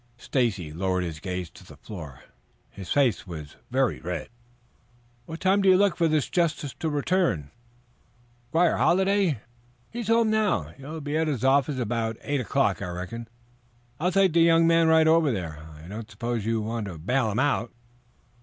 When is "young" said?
14.41-14.65